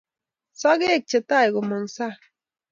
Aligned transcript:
Sagek 0.61 1.03
che 1.09 1.19
tai 1.29 1.47
komong 1.53 1.87
sang. 1.95 2.21